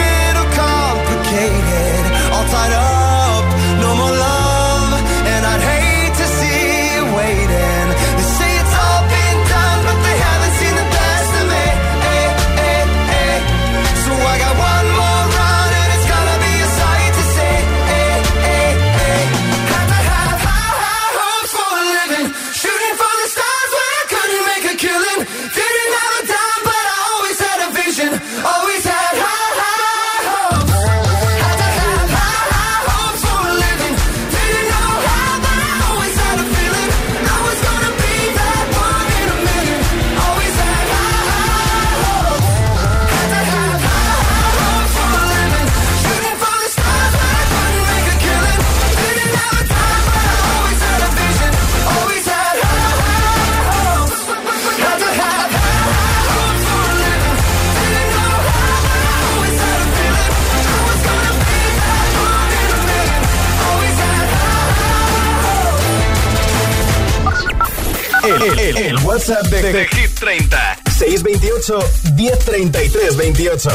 WhatsApp 69.26 69.46
de, 69.46 69.72
de, 69.72 69.86
Hit 69.86 70.14
30 70.20 70.76
628 70.98 71.78
1033 72.14 73.16
28 73.16 73.70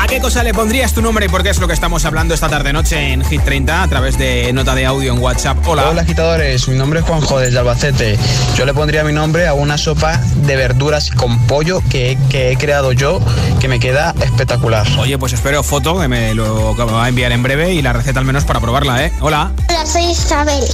¿A 0.00 0.06
qué 0.08 0.18
cosa 0.18 0.42
le 0.42 0.52
pondrías 0.52 0.92
tu 0.92 1.00
nombre 1.00 1.26
y 1.26 1.28
por 1.28 1.44
qué 1.44 1.50
es 1.50 1.60
lo 1.60 1.68
que 1.68 1.74
estamos 1.74 2.04
hablando 2.06 2.34
esta 2.34 2.48
tarde-noche 2.48 3.12
en 3.12 3.24
Hit 3.24 3.44
30 3.44 3.84
a 3.84 3.86
través 3.86 4.18
de 4.18 4.52
nota 4.52 4.74
de 4.74 4.84
audio 4.84 5.12
en 5.12 5.20
WhatsApp? 5.20 5.58
Hola. 5.64 5.90
Hola, 5.90 6.02
agitadores. 6.02 6.66
Mi 6.66 6.74
nombre 6.74 6.98
es 6.98 7.06
Juanjo 7.06 7.38
desde 7.38 7.56
Albacete. 7.56 8.18
Yo 8.56 8.66
le 8.66 8.74
pondría 8.74 9.04
mi 9.04 9.12
nombre 9.12 9.46
a 9.46 9.54
una 9.54 9.78
sopa 9.78 10.18
de 10.18 10.56
verduras 10.56 11.12
con 11.12 11.38
pollo 11.46 11.80
que, 11.88 12.18
que 12.28 12.50
he 12.50 12.56
creado 12.56 12.90
yo, 12.90 13.20
que 13.60 13.68
me 13.68 13.78
queda 13.78 14.12
espectacular. 14.22 14.88
Oye, 14.98 15.18
pues 15.18 15.34
espero 15.34 15.62
foto 15.62 16.00
que 16.00 16.08
me 16.08 16.34
lo 16.34 16.74
va 16.74 17.04
a 17.04 17.08
enviar 17.08 17.30
en 17.30 17.44
breve 17.44 17.74
y 17.74 17.80
la 17.80 17.92
receta 17.92 18.18
al 18.18 18.26
menos 18.26 18.44
para 18.44 18.58
probarla, 18.58 19.04
¿eh? 19.04 19.12
Hola. 19.20 19.52
Hola, 19.82 19.90
soy 19.90 20.04
Isabel. 20.04 20.64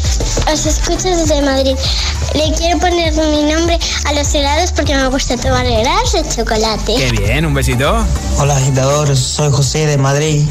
Os 0.53 0.67
escucho 0.67 1.09
desde 1.09 1.41
Madrid. 1.41 1.75
Le 2.35 2.53
quiero 2.53 2.79
poner 2.79 3.15
mi 3.15 3.43
nombre 3.43 3.79
a 4.05 4.13
los 4.13 4.35
helados 4.35 4.71
porque 4.73 4.95
me 4.95 5.09
gusta 5.09 5.35
tomar 5.39 5.65
helados 5.65 6.13
de 6.13 6.29
chocolate. 6.29 6.95
Qué 6.95 7.11
bien, 7.13 7.47
un 7.47 7.55
besito. 7.55 8.05
Hola, 8.37 8.59
agitadores 8.59 9.19
soy 9.19 9.51
José 9.51 9.87
de 9.87 9.97
Madrid 9.97 10.47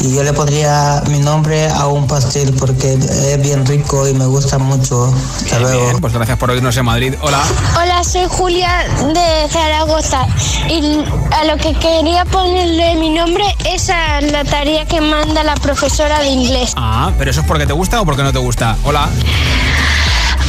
y 0.00 0.14
yo 0.14 0.22
le 0.22 0.32
pondría 0.32 1.02
mi 1.08 1.18
nombre 1.18 1.68
a 1.68 1.86
un 1.86 2.06
pastel 2.06 2.54
porque 2.58 2.92
es 2.92 3.40
bien 3.40 3.64
rico 3.64 4.06
y 4.06 4.12
me 4.12 4.26
gusta 4.26 4.58
mucho. 4.58 5.12
Hasta 5.44 5.58
luego. 5.58 5.98
pues 6.00 6.12
gracias 6.12 6.38
por 6.38 6.50
oírnos 6.50 6.76
en 6.76 6.84
Madrid. 6.84 7.14
Hola. 7.22 7.42
Hola, 7.80 8.04
soy 8.04 8.26
Julia 8.28 8.86
de 9.14 9.48
Zaragoza 9.50 10.26
y 10.68 11.04
a 11.32 11.44
lo 11.44 11.56
que 11.56 11.72
quería 11.74 12.26
ponerle 12.26 12.96
mi 12.96 13.10
nombre 13.10 13.44
es 13.74 13.90
a 13.90 14.20
la 14.20 14.44
tarea 14.44 14.86
que 14.86 15.00
manda 15.00 15.42
la 15.44 15.54
profesora 15.54 16.20
de 16.20 16.28
inglés. 16.28 16.72
Ah, 16.76 17.12
pero 17.18 17.30
eso 17.30 17.40
es 17.40 17.46
porque 17.46 17.66
te 17.66 17.72
gusta 17.72 18.00
o 18.00 18.04
porque 18.04 18.22
no 18.22 18.32
te 18.32 18.38
gusta. 18.38 18.76
Hola. 18.84 19.08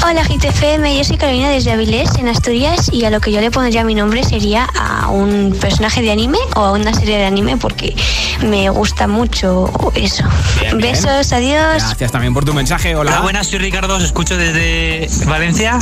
Hola 0.01 0.23
GTFM, 0.23 0.97
yo 0.97 1.03
soy 1.03 1.17
Carolina 1.17 1.49
desde 1.49 1.71
Avilés, 1.71 2.15
en 2.15 2.29
Asturias, 2.29 2.89
y 2.93 3.03
a 3.03 3.09
lo 3.09 3.19
que 3.19 3.33
yo 3.33 3.41
le 3.41 3.51
pondría 3.51 3.83
mi 3.83 3.95
nombre 3.95 4.23
sería 4.23 4.65
a 4.73 5.09
un 5.09 5.55
personaje 5.59 6.01
de 6.01 6.11
anime 6.11 6.37
o 6.55 6.61
a 6.61 6.71
una 6.71 6.93
serie 6.93 7.17
de 7.17 7.25
anime 7.25 7.57
porque 7.57 7.93
me 8.41 8.69
gusta 8.69 9.07
mucho 9.07 9.71
eso. 9.95 10.23
Besos, 10.75 11.31
adiós. 11.33 11.83
Gracias 11.83 12.11
también 12.11 12.33
por 12.33 12.45
tu 12.45 12.53
mensaje, 12.53 12.95
hola. 12.95 13.11
Hola, 13.11 13.21
buenas, 13.21 13.47
soy 13.47 13.59
Ricardo, 13.59 13.95
os 13.95 14.03
escucho 14.03 14.37
desde 14.37 15.07
Valencia 15.25 15.77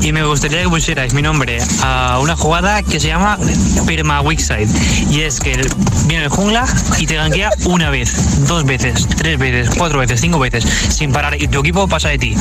y 0.00 0.12
me 0.12 0.24
gustaría 0.24 0.62
que 0.62 0.68
pusierais 0.68 1.12
mi 1.12 1.22
nombre 1.22 1.58
a 1.82 2.18
una 2.20 2.36
jugada 2.36 2.82
que 2.82 3.00
se 3.00 3.08
llama 3.08 3.38
Perma 3.86 4.20
Weakside 4.20 4.68
y 5.10 5.20
es 5.22 5.40
que 5.40 5.60
viene 6.06 6.24
el 6.24 6.30
jungla 6.30 6.66
y 6.98 7.06
te 7.06 7.16
ganquea 7.16 7.50
una 7.64 7.90
vez, 7.90 8.46
dos 8.46 8.64
veces, 8.64 9.06
tres 9.16 9.38
veces, 9.38 9.70
cuatro 9.76 9.98
veces, 9.98 10.20
cinco 10.20 10.38
veces, 10.38 10.64
sin 10.64 11.12
parar 11.12 11.40
y 11.40 11.48
tu 11.48 11.60
equipo 11.60 11.86
pasa 11.88 12.08
de 12.08 12.18
ti. 12.18 12.34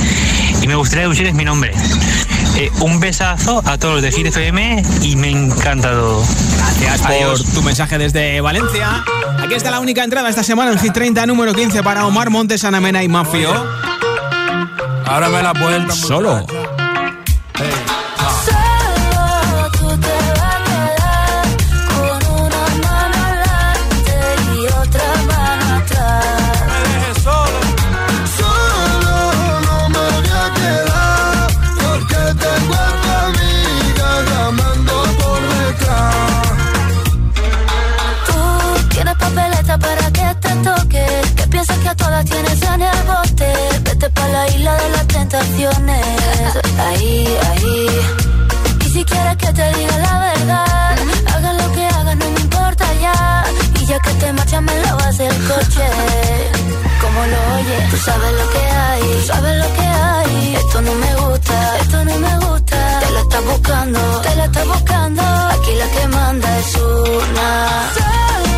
Y 0.62 0.68
me 0.68 0.76
gustaría 0.76 1.10
es 1.10 1.34
mi 1.34 1.44
nombre. 1.44 1.74
Eh, 2.58 2.72
un 2.82 3.00
besazo 3.00 3.62
a 3.66 3.78
todos 3.78 4.02
los 4.02 4.04
de 4.04 4.12
GTFM 4.12 4.84
y 5.02 5.16
me 5.16 5.30
encanta 5.30 5.92
todo. 5.92 6.24
Gracias 6.82 7.02
por 7.02 7.54
tu 7.54 7.62
mensaje 7.62 7.98
desde 7.98 8.42
Valencia. 8.42 9.04
Aquí 9.42 9.54
está 9.54 9.72
la 9.72 9.80
única 9.80 10.04
entrada 10.04 10.30
esta 10.30 10.44
semana 10.44 10.72
en 10.72 10.80
Hit 10.80 10.94
30, 10.94 11.26
número 11.26 11.54
15 11.54 11.84
para 11.84 12.06
Omar 12.06 12.30
Montes, 12.30 12.64
Anamena 12.64 13.04
y 13.04 13.08
Mafio. 13.08 13.50
Ahora 15.06 15.30
me 15.30 15.42
la 15.42 15.54
puerta. 15.54 15.94
Solo. 15.94 16.46
Isla 44.60 44.76
de 44.76 44.90
las 44.90 45.08
tentaciones. 45.08 46.06
Ahí, 46.88 47.38
ahí. 47.50 47.88
Y 48.86 48.90
si 48.90 49.04
quieres 49.06 49.38
que 49.38 49.54
te 49.54 49.74
diga 49.76 49.98
la 49.98 50.20
verdad, 50.20 50.98
haga 51.34 51.54
lo 51.54 51.72
que 51.72 51.86
hagas, 51.86 52.16
no 52.18 52.30
me 52.36 52.40
importa 52.42 52.86
ya. 53.02 53.44
Y 53.80 53.86
ya 53.86 54.00
que 54.00 54.14
te 54.22 54.34
marchas, 54.34 54.62
me 54.62 54.76
lo 54.84 54.98
vas 54.98 55.20
el 55.20 55.38
coche. 55.50 55.88
Como 57.02 57.20
lo 57.32 57.40
oyes, 57.56 57.90
tú 57.92 57.98
sabes 57.98 58.32
lo 58.40 58.50
que 58.54 58.64
hay, 58.84 59.02
tú 59.02 59.22
sabes 59.32 59.56
lo 59.64 59.74
que 59.78 59.88
hay. 60.06 60.56
Esto 60.56 60.82
no 60.82 60.94
me 60.96 61.16
gusta, 61.16 61.78
esto 61.82 62.06
no 62.06 62.16
me 62.26 62.34
gusta. 62.46 63.00
Te 63.00 63.12
la 63.12 63.22
estás 63.22 63.46
buscando, 63.46 64.00
te 64.22 64.36
la 64.36 64.46
estás 64.46 64.68
buscando. 64.68 65.22
Aquí 65.56 65.72
la 65.82 65.88
que 65.96 66.08
manda 66.08 66.60
es 66.60 66.76
una. 66.76 68.49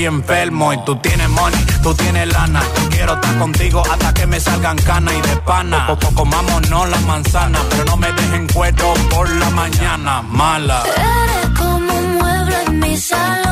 estoy 0.00 0.06
enfermo 0.06 0.72
y 0.72 0.84
tú 0.84 0.96
tienes 0.96 1.28
money, 1.28 1.66
tú 1.82 1.94
tienes 1.94 2.32
lana. 2.32 2.62
Quiero 2.90 3.14
estar 3.14 3.38
contigo 3.38 3.82
hasta 3.90 4.14
que 4.14 4.26
me 4.26 4.40
salgan 4.40 4.76
canas 4.78 5.14
y 5.14 5.28
de 5.28 5.36
pana. 5.36 5.86
Poco 5.86 6.14
comámonos 6.14 6.88
la 6.88 7.00
manzana, 7.00 7.58
pero 7.70 7.84
no 7.84 7.96
me 7.96 8.12
dejen 8.12 8.46
cuero 8.48 8.94
por 9.10 9.28
la 9.28 9.50
mañana, 9.50 10.22
mala. 10.22 10.82
Eres 10.96 11.58
como 11.58 11.92
un 11.92 12.14
mueble 12.18 12.56
en 12.66 12.78
mi 12.78 12.96
salón 12.96 13.49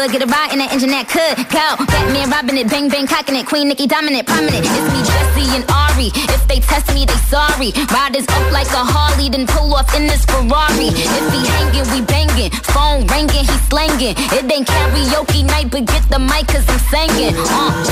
would 0.00 0.12
get 0.12 0.22
a 0.22 0.26
ride 0.26 0.52
in 0.52 0.60
an 0.60 0.68
engine 0.72 0.88
that 0.96 1.12
could 1.12 1.36
go. 1.52 1.66
Batman 1.84 2.32
robbing 2.32 2.56
it, 2.56 2.68
bang 2.72 2.88
bang 2.88 3.06
cocking 3.06 3.36
it, 3.36 3.44
Queen 3.44 3.68
Nicki 3.68 3.86
dominant, 3.86 4.24
prominent. 4.24 4.64
It's 4.64 4.88
me, 4.96 5.00
Jesse 5.04 5.46
and 5.60 5.64
Ari. 5.68 6.08
If 6.32 6.42
they 6.48 6.60
test 6.60 6.88
me, 6.96 7.04
they 7.04 7.20
sorry. 7.28 7.76
Riders 7.92 8.24
up 8.24 8.46
like 8.48 8.70
a 8.72 8.80
Harley, 8.80 9.28
then 9.28 9.44
pull 9.46 9.68
off 9.76 9.92
in 9.92 10.08
this 10.08 10.24
Ferrari. 10.24 10.88
If 10.96 11.26
he 11.36 11.40
hanging, 11.44 11.86
we 11.92 12.00
banging. 12.08 12.50
Phone 12.72 13.04
ringing, 13.12 13.44
he 13.44 13.56
slanging. 13.68 14.16
It 14.16 14.48
ain't 14.48 14.66
karaoke 14.66 15.44
night, 15.44 15.68
but 15.68 15.84
get 15.84 16.08
the 16.08 16.18
mic 16.18 16.48
cause 16.48 16.64
I'm 16.64 16.80
singing. 16.88 17.36
Uh, 17.36 17.70
G 17.84 17.90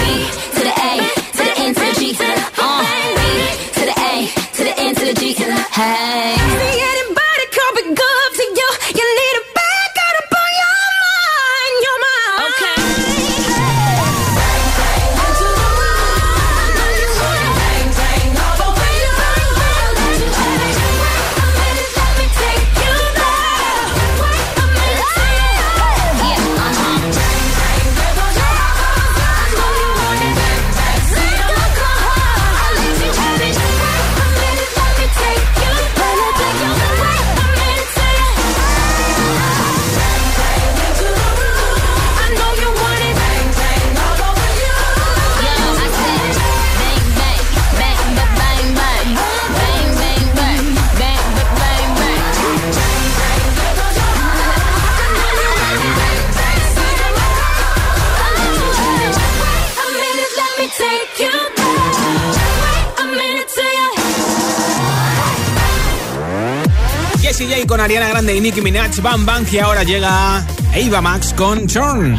to 0.57 0.61
the 0.65 0.75
A, 0.81 0.93
to 1.37 1.43
the 1.45 1.55
N 1.61 1.71
to 1.77 1.83
the 1.85 1.95
G. 2.01 2.03
Uh, 2.17 2.81
B 3.17 3.29
to 3.77 3.83
the 3.85 3.97
A, 4.01 4.13
to 4.57 4.61
the 4.65 4.75
N 4.81 4.93
to 4.97 5.05
the 5.05 5.15
G. 5.15 5.37
Hey. 5.77 6.49
Grande 68.29 68.41
y 68.41 68.41
Nicki 68.43 68.61
Minaj, 68.61 69.01
Bam 69.01 69.25
Bam, 69.25 69.47
que 69.47 69.59
ahora 69.59 69.85
llega 69.85 70.45
Eva 70.75 71.01
Max 71.01 71.33
con 71.35 71.67
Chorn. 71.67 72.19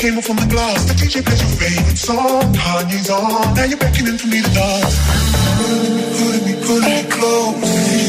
Came 0.00 0.16
off 0.16 0.24
from 0.24 0.36
the 0.36 0.48
glass. 0.48 0.80
The 0.88 0.94
DJ 0.94 1.20
plays 1.20 1.42
your 1.44 1.52
favorite 1.60 1.98
song, 1.98 2.40
Kanye's 2.56 3.10
on. 3.10 3.52
Now 3.52 3.64
you're 3.68 3.76
beckoning 3.76 4.16
for 4.16 4.28
me 4.32 4.40
to 4.40 4.48
dance. 4.56 4.96
Pulling 6.16 6.44
me, 6.48 6.54
pulling 6.64 6.88
me 6.88 7.04
close. 7.12 7.60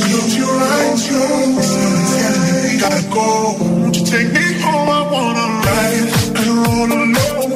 Close 0.07 0.35
your 0.39 0.55
eyes, 0.71 1.03
close. 1.11 1.67
Telling 2.15 2.63
we 2.63 2.79
gotta 2.79 3.03
go. 3.11 3.27
Won't 3.59 3.95
you 3.99 4.05
take 4.07 4.31
me 4.31 4.45
home? 4.63 4.87
I 4.87 5.01
wanna 5.11 5.47
ride 5.67 5.95
it. 5.99 6.07
I 6.39 6.41
don't 6.47 6.63
wanna. 6.79 6.99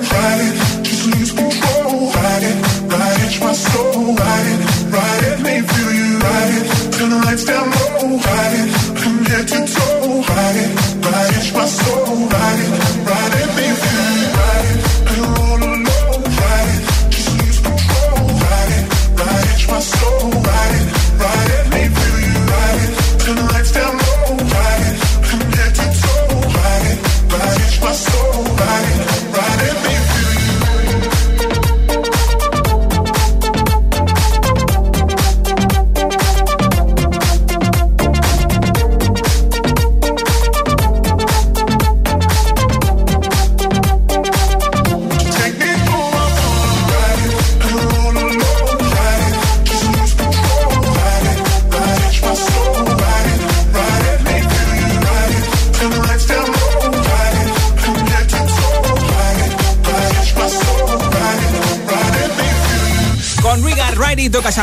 Ride 0.03 0.43
it. 0.47 0.55
Just 0.83 1.03
lose 1.15 1.31
control. 1.31 2.11
Ride 2.11 2.45
it. 2.51 2.57
Ride 2.91 3.21
it. 3.23 3.33
My 3.39 3.53
soul. 3.55 4.19
Ride 4.19 4.47
it. 4.51 4.59
Ride 4.91 5.23
it. 5.29 5.35
Let 5.35 5.47
me 5.47 5.55
feel 5.63 5.91
you. 5.95 6.11
Ride 6.27 6.53
it. 6.59 6.65
Turn 6.91 7.09
the 7.09 7.19
lights 7.23 7.45
down 7.47 7.71
low. 7.71 8.19
Ride 8.19 8.55
it. 8.59 8.69
From 8.99 9.15
head 9.31 9.47
to 9.47 9.59
toe. 9.63 10.27
Ride 10.27 10.59
it. 10.63 10.71
Ride 11.07 11.35
it. 11.39 11.53
My 11.55 11.65
soul. 11.65 11.84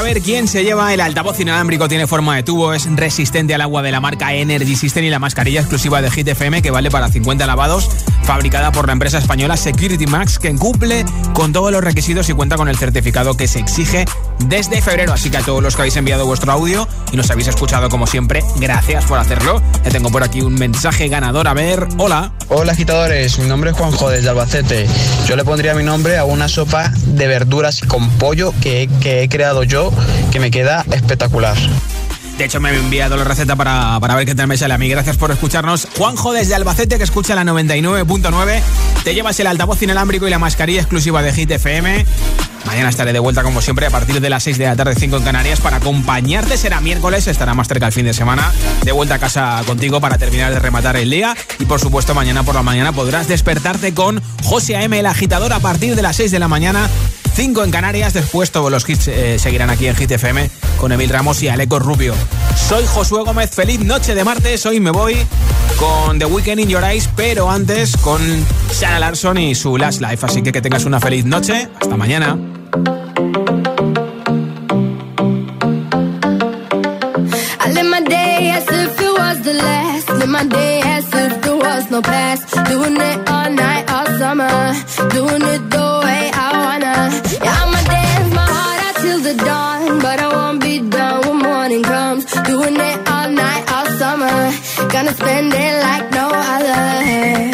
Saber 0.02 0.20
quién 0.20 0.48
se 0.48 0.64
lleva 0.64 0.92
el 0.92 1.00
altavoz 1.00 1.38
inalámbrico, 1.38 1.86
tiene 1.86 2.08
forma 2.08 2.34
de 2.34 2.42
tubo, 2.42 2.74
es 2.74 2.90
resistente 2.96 3.54
al 3.54 3.60
agua 3.60 3.82
de 3.82 3.92
la 3.92 4.00
marca 4.00 4.34
Energy 4.34 4.74
System 4.74 5.04
y 5.04 5.10
la 5.10 5.20
mascarilla 5.20 5.60
exclusiva 5.60 6.02
de 6.02 6.10
Hit 6.10 6.26
FM 6.26 6.60
que 6.60 6.72
vale 6.72 6.90
para 6.90 7.08
50 7.08 7.46
lavados, 7.46 7.88
fabricada 8.24 8.72
por 8.72 8.86
la 8.86 8.92
empresa 8.92 9.18
española 9.18 9.56
Security 9.56 10.06
Max, 10.06 10.38
que 10.38 10.54
cumple 10.54 11.04
con 11.34 11.52
todos 11.52 11.72
los 11.72 11.82
requisitos 11.82 12.28
y 12.28 12.32
cuenta 12.32 12.56
con 12.56 12.68
el 12.68 12.76
certificado 12.76 13.36
que 13.36 13.48
se 13.48 13.58
exige 13.58 14.04
desde 14.46 14.80
febrero. 14.80 15.12
Así 15.12 15.30
que 15.30 15.38
a 15.38 15.42
todos 15.42 15.62
los 15.62 15.74
que 15.76 15.82
habéis 15.82 15.96
enviado 15.96 16.26
vuestro 16.26 16.52
audio 16.52 16.88
y 17.12 17.16
nos 17.16 17.30
habéis 17.30 17.48
escuchado 17.48 17.88
como 17.88 18.06
siempre, 18.06 18.42
gracias 18.56 19.04
por 19.04 19.18
hacerlo. 19.18 19.62
Ya 19.84 19.90
tengo 19.90 20.10
por 20.10 20.22
aquí 20.22 20.42
un 20.42 20.54
mensaje 20.54 21.08
ganador. 21.08 21.48
A 21.48 21.54
ver, 21.54 21.86
hola. 21.98 22.32
Hola 22.48 22.72
agitadores, 22.72 23.38
mi 23.38 23.48
nombre 23.48 23.70
es 23.70 23.76
Juanjo 23.76 24.10
desde 24.10 24.28
Albacete. 24.28 24.86
Yo 25.26 25.36
le 25.36 25.44
pondría 25.44 25.74
mi 25.74 25.82
nombre 25.82 26.18
a 26.18 26.24
una 26.24 26.48
sopa 26.48 26.92
de 27.06 27.26
verduras 27.26 27.80
con 27.86 28.08
pollo 28.10 28.52
que, 28.60 28.88
que 29.00 29.22
he 29.22 29.28
creado 29.28 29.62
yo, 29.62 29.92
que 30.30 30.40
me 30.40 30.50
queda 30.50 30.84
espectacular. 30.90 31.56
De 32.38 32.44
hecho, 32.44 32.60
me 32.60 32.70
ha 32.70 32.74
enviado 32.74 33.16
la 33.16 33.24
receta 33.24 33.56
para, 33.56 33.98
para 34.00 34.14
ver 34.14 34.26
qué 34.26 34.34
tal 34.34 34.48
me 34.48 34.56
sale 34.56 34.74
a 34.74 34.78
mí. 34.78 34.88
Gracias 34.88 35.16
por 35.16 35.30
escucharnos. 35.30 35.86
Juanjo 35.96 36.32
desde 36.32 36.54
Albacete, 36.54 36.98
que 36.98 37.04
escucha 37.04 37.34
la 37.34 37.44
99.9. 37.44 38.60
Te 39.04 39.14
llevas 39.14 39.38
el 39.40 39.46
altavoz 39.46 39.82
inalámbrico 39.82 40.26
y 40.26 40.30
la 40.30 40.38
mascarilla 40.38 40.80
exclusiva 40.80 41.22
de 41.22 41.32
Hit 41.32 41.50
FM. 41.50 42.06
Mañana 42.66 42.88
estaré 42.88 43.12
de 43.12 43.18
vuelta, 43.18 43.42
como 43.42 43.60
siempre, 43.60 43.86
a 43.86 43.90
partir 43.90 44.20
de 44.20 44.30
las 44.30 44.44
6 44.44 44.56
de 44.58 44.66
la 44.66 44.76
tarde, 44.76 44.94
5 44.96 45.16
en 45.16 45.22
Canarias, 45.24 45.60
para 45.60 45.78
acompañarte. 45.78 46.56
Será 46.56 46.80
miércoles, 46.80 47.26
estará 47.26 47.54
más 47.54 47.68
cerca 47.68 47.86
el 47.86 47.92
fin 47.92 48.06
de 48.06 48.14
semana. 48.14 48.50
De 48.84 48.92
vuelta 48.92 49.16
a 49.16 49.18
casa 49.18 49.60
contigo 49.66 50.00
para 50.00 50.16
terminar 50.18 50.52
de 50.52 50.58
rematar 50.58 50.96
el 50.96 51.10
día. 51.10 51.36
Y 51.58 51.64
por 51.64 51.80
supuesto, 51.80 52.14
mañana 52.14 52.44
por 52.44 52.54
la 52.54 52.62
mañana 52.62 52.92
podrás 52.92 53.28
despertarte 53.28 53.94
con 53.94 54.22
José 54.42 54.76
A.M., 54.76 54.98
el 54.98 55.06
agitador, 55.06 55.52
a 55.52 55.60
partir 55.60 55.96
de 55.96 56.02
las 56.02 56.16
6 56.16 56.30
de 56.30 56.38
la 56.38 56.48
mañana. 56.48 56.88
5 57.34 57.64
en 57.64 57.70
Canarias, 57.70 58.12
después 58.12 58.50
todos 58.50 58.70
los 58.70 58.88
hits 58.88 59.08
eh, 59.08 59.38
seguirán 59.38 59.70
aquí 59.70 59.86
en 59.86 59.96
Hit 59.96 60.10
FM 60.10 60.50
con 60.78 60.92
Emil 60.92 61.08
Ramos 61.08 61.42
y 61.42 61.48
Aleco 61.48 61.78
Rubio. 61.78 62.14
Soy 62.68 62.84
Josué 62.86 63.22
Gómez, 63.24 63.50
feliz 63.50 63.80
noche 63.80 64.14
de 64.14 64.24
martes, 64.24 64.64
hoy 64.66 64.80
me 64.80 64.90
voy 64.90 65.16
con 65.78 66.18
The 66.18 66.26
Weekend 66.26 66.60
in 66.60 66.68
Your 66.68 66.84
Eyes, 66.84 67.08
pero 67.16 67.50
antes 67.50 67.96
con 67.96 68.20
Sarah 68.70 68.98
Larson 68.98 69.38
y 69.38 69.54
su 69.54 69.76
Last 69.78 70.00
Life, 70.00 70.24
así 70.26 70.42
que 70.42 70.52
que 70.52 70.60
tengas 70.60 70.84
una 70.84 71.00
feliz 71.00 71.24
noche, 71.24 71.68
hasta 71.80 71.96
mañana. 71.96 72.38
Gonna 95.02 95.16
spend 95.16 95.52
it 95.52 95.74
like 95.82 96.10
no 96.12 96.30
other. 96.30 97.50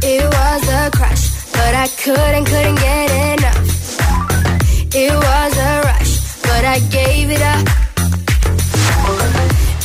It 0.00 0.22
was 0.22 0.62
a 0.80 0.90
crush, 0.96 1.24
but 1.50 1.74
I 1.74 1.88
couldn't, 2.04 2.44
couldn't 2.44 2.76
get 2.76 3.10
enough. 3.34 3.66
It 4.94 5.12
was 5.26 5.52
a 5.58 5.72
rush, 5.88 6.12
but 6.46 6.62
I 6.64 6.78
gave 6.98 7.30
it 7.36 7.42
up. 7.42 7.66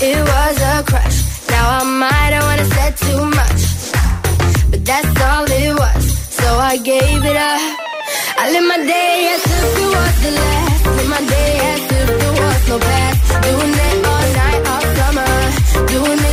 It 0.06 0.20
was 0.22 0.56
a 0.74 0.84
crush. 0.86 1.18
Now 1.50 1.80
I 1.80 1.84
might 2.04 2.32
have 2.36 2.44
wanna 2.46 2.68
said 2.76 2.94
too 3.08 3.22
much, 3.40 3.62
but 4.70 4.86
that's 4.86 5.20
all 5.30 5.46
it 5.50 5.74
was. 5.74 6.04
So 6.30 6.48
I 6.60 6.78
gave 6.78 7.26
it 7.26 7.38
up. 7.38 7.62
I 8.38 8.52
live 8.54 8.68
my 8.70 8.78
day 8.86 9.34
as 9.34 9.44
if 9.58 9.78
it 9.82 9.90
was 9.98 10.16
the 10.26 10.32
last. 10.40 10.86
Live 10.86 11.10
my 11.10 11.22
day 11.26 11.54
as 11.74 11.82
if 11.98 12.08
there 12.22 12.36
was 12.44 12.62
no 12.70 12.78
past. 12.78 13.20
Doing 13.50 13.74
it 13.88 14.06
all 14.14 14.28
night, 14.42 14.62
all 14.72 14.86
summer. 15.00 15.88
Doing 15.88 16.20
it 16.20 16.31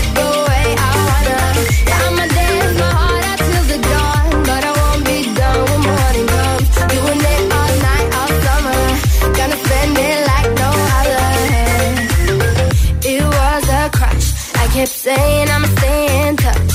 kept 14.79 14.91
saying 14.91 15.49
I'ma 15.51 15.67
stay 15.67 16.29
in 16.29 16.37
touch. 16.37 16.73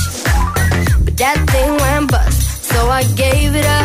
But 1.06 1.16
that 1.16 1.38
thing 1.52 1.70
went 1.78 2.10
bust. 2.10 2.64
So 2.64 2.78
I 2.90 3.02
gave 3.14 3.54
it 3.54 3.64
up. 3.64 3.83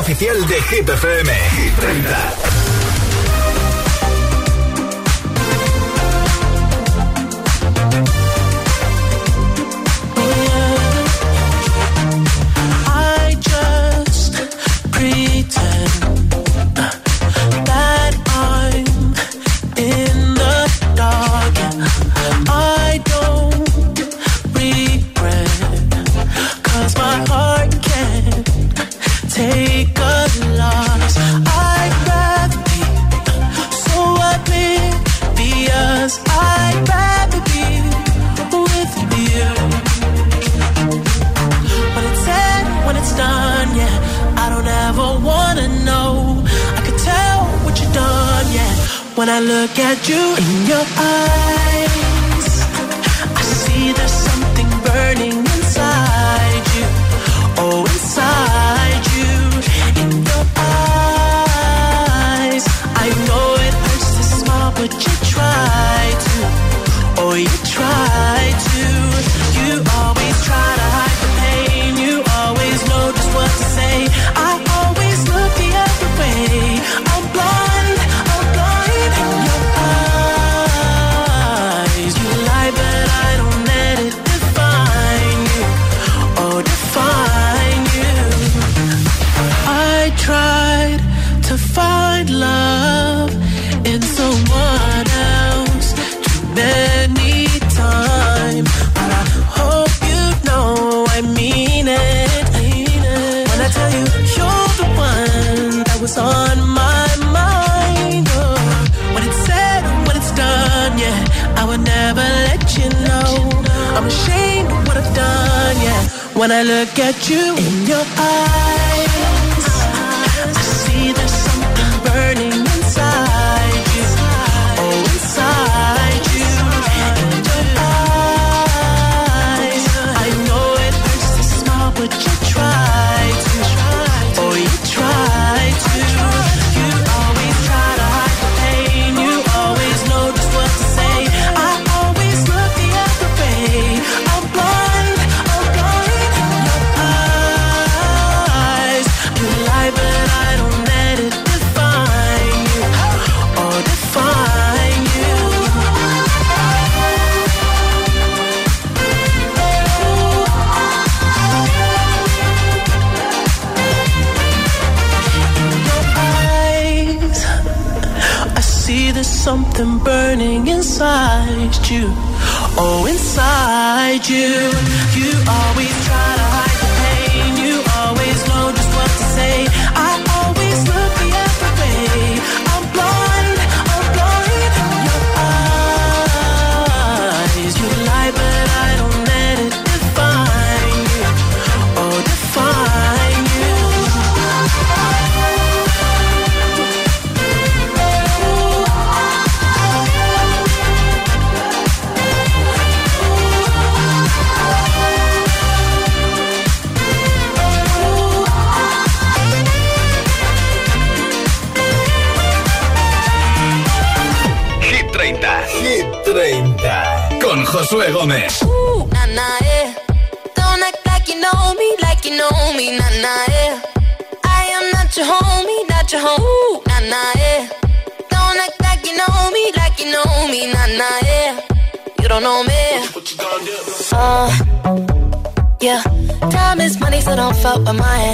Oficial 0.00 0.46
de 0.46 0.54
Hit. 0.62 1.39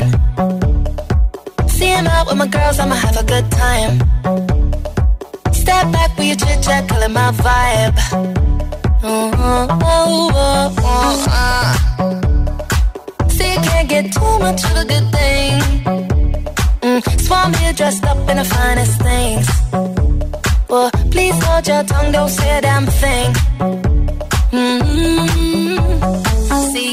Mine. 0.01 1.69
See 1.69 1.93
out 1.93 2.27
with 2.27 2.37
my 2.37 2.47
girls, 2.47 2.79
I'ma 2.79 2.95
have 2.95 3.17
a 3.17 3.25
good 3.25 3.51
time. 3.51 3.99
Step 5.53 5.93
back 5.93 6.17
with 6.17 6.27
your 6.27 6.37
chit 6.37 6.63
chat, 6.63 6.89
calling 6.89 7.13
my 7.13 7.31
vibe. 7.33 7.99
Oh, 9.03 9.31
oh, 9.35 9.67
oh, 9.83 10.75
oh, 10.79 11.27
uh. 11.31 11.73
See, 13.29 13.53
you 13.53 13.61
can't 13.61 13.89
get 13.89 14.13
too 14.13 14.39
much 14.39 14.65
of 14.65 14.77
a 14.77 14.85
good 14.85 15.11
thing. 15.17 15.61
Mm, 16.83 17.21
Swan 17.21 17.55
here 17.55 17.73
dressed 17.73 18.05
up 18.05 18.29
in 18.31 18.37
the 18.37 18.45
finest 18.45 19.01
things. 19.03 19.47
Well, 20.69 20.91
please 21.11 21.39
hold 21.45 21.67
your 21.67 21.85
tongue, 21.85 22.13
don't 22.13 22.29
say 22.29 22.59
a 22.59 22.61
damn 22.61 22.87
thing. 22.87 23.33
Mm-hmm. 24.53 26.26